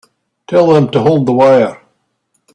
[0.47, 1.79] Tell them to hold the wire.